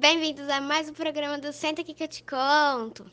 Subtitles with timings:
[0.00, 3.04] Bem-vindos a mais um programa do Senta aqui que eu te conto.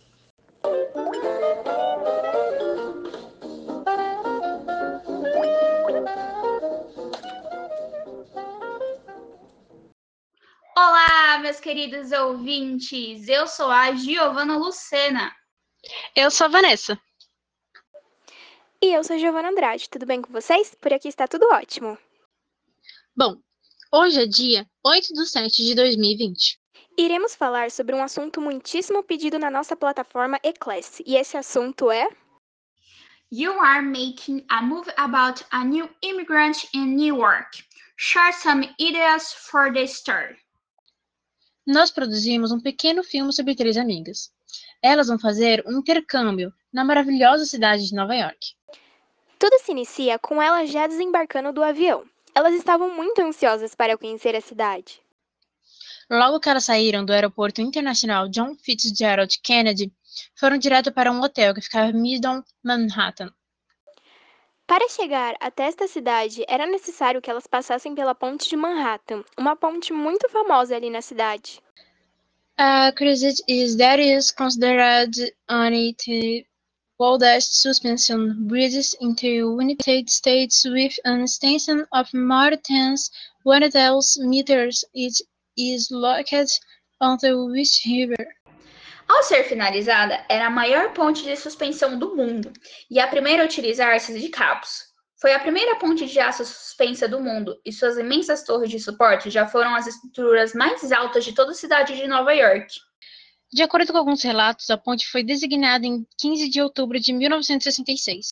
[10.78, 13.28] Olá, meus queridos ouvintes.
[13.28, 15.36] Eu sou a Giovana Lucena.
[16.16, 16.98] Eu sou a Vanessa.
[18.82, 19.90] E eu sou a Giovana Andrade.
[19.90, 20.74] Tudo bem com vocês?
[20.80, 21.98] Por aqui está tudo ótimo.
[23.14, 23.36] Bom,
[23.92, 26.58] hoje é dia 8 de 7 de 2020.
[27.00, 32.10] Iremos falar sobre um assunto muitíssimo pedido na nossa plataforma Eclass, e esse assunto é
[33.32, 37.64] You are making a movie about a new immigrant in New York.
[37.98, 40.38] Share some ideas for the story.
[41.68, 44.32] Nós produzimos um pequeno filme sobre três amigas.
[44.82, 48.56] Elas vão fazer um intercâmbio na maravilhosa cidade de Nova York.
[49.38, 52.06] Tudo se inicia com elas já desembarcando do avião.
[52.34, 55.00] Elas estavam muito ansiosas para conhecer a cidade.
[56.10, 59.92] Logo que elas saíram do aeroporto internacional John Fitzgerald Kennedy,
[60.36, 63.30] foram direto para um hotel que ficava em Midtown Manhattan.
[64.66, 69.56] Para chegar até esta cidade, era necessário que elas passassem pela ponte de Manhattan, uma
[69.56, 71.62] ponte muito famosa ali na cidade.
[72.58, 75.14] A cruise is that is considered
[75.48, 76.46] of the
[77.00, 82.96] oldest suspension bridges in the United States with an extension of more than
[83.44, 84.84] 1,000 meters.
[84.94, 85.22] It
[85.58, 86.48] is located
[87.02, 88.28] on the West River.
[89.08, 92.52] Ao ser finalizada, era a maior ponte de suspensão do mundo
[92.92, 94.88] e a primeira a utilizar-se de cabos.
[95.20, 99.32] Foi a primeira ponte de aço suspensa do mundo e suas imensas torres de suporte
[99.32, 102.68] já foram as estruturas mais altas de toda a cidade de Nova York.
[103.52, 108.28] De acordo com alguns relatos, a ponte foi designada em 15 de outubro de 1966.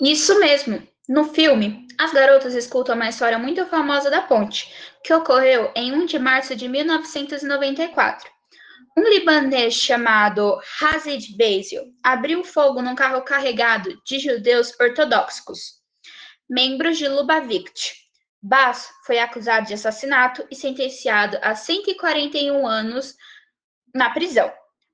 [0.00, 0.86] Isso mesmo.
[1.08, 4.72] No filme, as garotas escutam uma história muito famosa da ponte,
[5.02, 8.30] que ocorreu em 1 de março de 1994.
[8.96, 15.80] Um libanês chamado Hazid Basil abriu fogo num carro carregado de judeus ortodoxos,
[16.48, 17.94] membros de Lubavitch.
[18.40, 23.16] Bas foi acusado de assassinato e sentenciado a 141 anos
[23.94, 24.52] na prisão.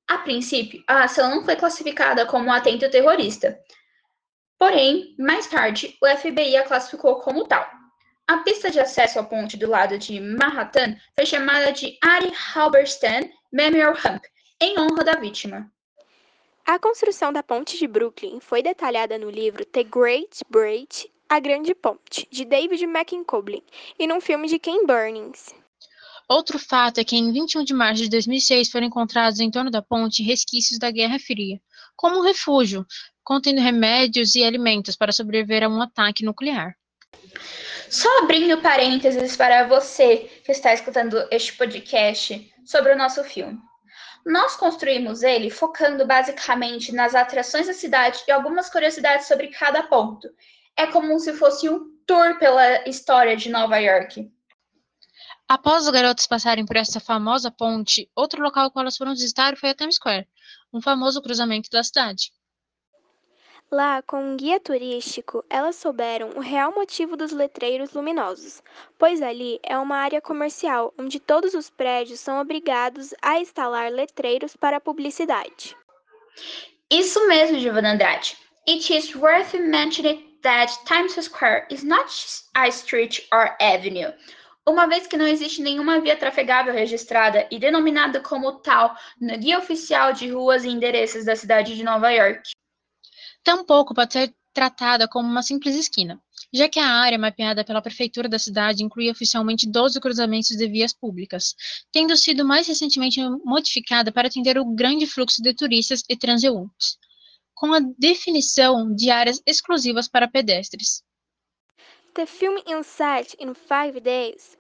[0.09, 3.59] A princípio, a ação não foi classificada como um atento terrorista.
[4.59, 7.65] Porém, mais tarde, o FBI a classificou como tal.
[8.27, 13.31] A pista de acesso à ponte do lado de Manhattan foi chamada de Ari Halberstam
[13.53, 14.23] Memorial Ramp,
[14.61, 15.71] em honra da vítima.
[16.67, 21.75] A construção da ponte de Brooklyn foi detalhada no livro The Great Bridge, A Grande
[21.75, 23.63] Ponte, de David McCoblin,
[23.99, 25.55] e num filme de Ken Burnings.
[26.29, 29.81] Outro fato é que em 21 de março de 2006 foram encontrados em torno da
[29.81, 31.59] ponte resquícios da Guerra Fria,
[31.97, 32.87] como um refúgio,
[33.29, 36.75] contendo remédios e alimentos para sobreviver a um ataque nuclear.
[37.91, 43.59] Só abrindo parênteses para você que está escutando este podcast sobre o nosso filme.
[44.25, 50.27] Nós construímos ele focando basicamente nas atrações da cidade e algumas curiosidades sobre cada ponto.
[50.75, 54.27] É como se fosse um tour pela história de Nova York.
[55.47, 59.69] Após os garotos passarem por essa famosa ponte, outro local que elas foram visitar foi
[59.69, 60.27] a Times Square,
[60.73, 62.33] um famoso cruzamento da cidade.
[63.71, 68.63] Lá, com um guia turístico, elas souberam o real motivo dos letreiros luminosos,
[68.99, 74.57] pois ali é uma área comercial onde todos os prédios são obrigados a instalar letreiros
[74.57, 75.77] para publicidade.
[76.91, 78.39] Isso mesmo, Giovanna Andrade.
[78.67, 82.11] It is worth mentioning that Times Square is not
[82.55, 84.15] a street or avenue,
[84.67, 89.59] uma vez que não existe nenhuma via trafegável registrada e denominada como tal no Guia
[89.59, 92.51] Oficial de Ruas e Endereços da cidade de Nova York.
[93.49, 96.21] Tampouco pode ser tratada como uma simples esquina,
[96.53, 100.93] já que a área mapeada pela prefeitura da cidade inclui oficialmente 12 cruzamentos de vias
[100.93, 101.55] públicas,
[101.91, 106.99] tendo sido mais recentemente modificada para atender o grande fluxo de turistas e transeuntes,
[107.55, 111.03] com a definição de áreas exclusivas para pedestres.
[112.13, 114.59] The film Inside in Five Days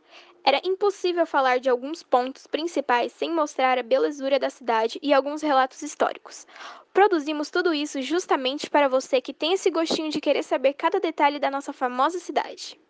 [0.49, 5.43] era impossível falar de alguns pontos principais sem mostrar a belezura da cidade e alguns
[5.43, 6.47] relatos históricos.
[6.91, 11.39] Produzimos tudo isso justamente para você que tem esse gostinho de querer saber cada detalhe
[11.39, 12.81] da nossa famosa cidade.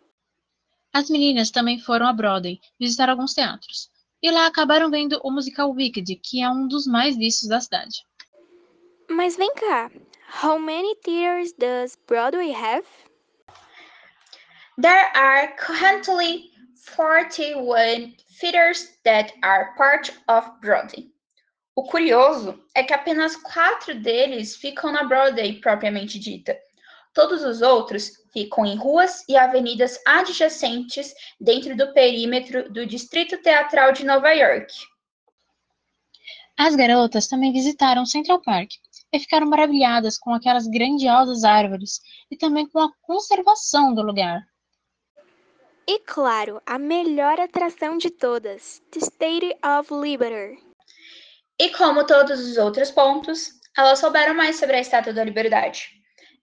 [0.93, 3.89] As meninas também foram a Broadway visitar alguns teatros.
[4.23, 8.05] E lá acabaram vendo o musical Wicked, que é um dos mais vistos da cidade.
[9.09, 9.91] Mas vem cá,
[10.41, 12.87] how many theaters does Broadway have?
[14.81, 16.57] There are currently
[16.95, 21.11] 41 theaters that are part of Broadway.
[21.75, 26.57] O curioso é que apenas quatro deles ficam na Broadway propriamente dita.
[27.13, 33.93] Todos os outros ficam em ruas e avenidas adjacentes dentro do perímetro do Distrito Teatral
[33.93, 34.73] de Nova York.
[36.57, 38.71] As garotas também visitaram Central Park
[39.11, 44.48] e ficaram maravilhadas com aquelas grandiosas árvores e também com a conservação do lugar.
[45.91, 50.61] E claro, a melhor atração de todas, The State of Liberty.
[51.59, 55.89] E como todos os outros pontos, elas souberam mais sobre a Estátua da Liberdade.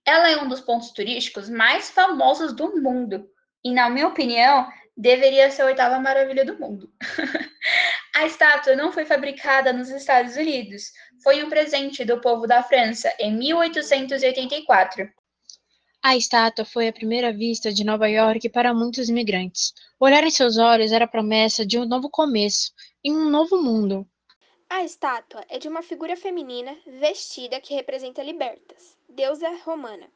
[0.04, 3.24] Ela é um dos pontos turísticos mais famosos do mundo
[3.64, 4.66] e, na minha opinião,
[4.96, 6.90] deveria ser a oitava maravilha do mundo.
[8.16, 10.90] a estátua não foi fabricada nos Estados Unidos,
[11.22, 15.08] foi um presente do povo da França em 1884.
[16.08, 19.74] A estátua foi a primeira vista de Nova York para muitos imigrantes.
[19.98, 22.72] Olhar em seus olhos era a promessa de um novo começo,
[23.02, 24.06] em um novo mundo.
[24.70, 30.06] A estátua é de uma figura feminina vestida que representa Libertas, deusa romana,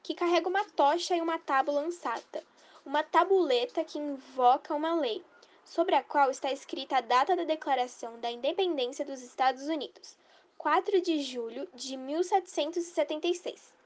[0.00, 2.44] que carrega uma tocha e uma tábua lançada,
[2.86, 5.24] uma tabuleta que invoca uma lei,
[5.64, 10.16] sobre a qual está escrita a data da Declaração da Independência dos Estados Unidos,
[10.56, 13.81] 4 de julho de 1776.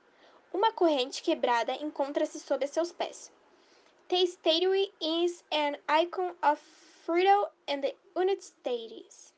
[0.52, 3.30] Uma corrente quebrada encontra-se sob seus pés.
[4.08, 6.60] The statue is an icon of
[7.04, 9.32] freedom and the United States.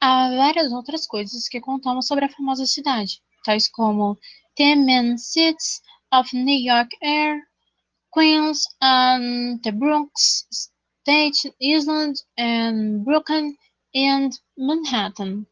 [0.00, 4.16] Há várias outras coisas que contamos sobre a famosa cidade, tais como
[4.56, 5.82] The Main Cities
[6.12, 7.42] of New York Air,
[8.10, 13.56] Queens and the Bronx, Staten Island and Brooklyn
[13.94, 15.46] and Manhattan.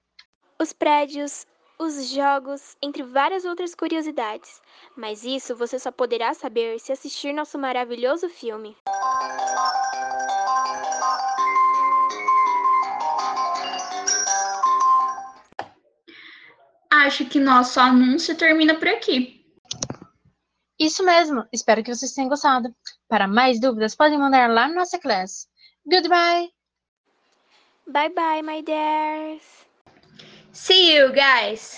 [0.58, 1.46] Os prédios,
[1.78, 4.61] os jogos, entre várias outras curiosidades.
[4.96, 8.76] Mas isso você só poderá saber se assistir nosso maravilhoso filme.
[16.90, 19.44] Acho que nosso anúncio termina por aqui.
[20.78, 22.75] Isso mesmo, espero que vocês tenham gostado.
[23.08, 25.46] Para mais dúvidas, podem mandar lá na nossa classe.
[25.87, 26.50] Goodbye!
[27.87, 29.65] Bye bye, my dears!
[30.56, 31.75] See you guys!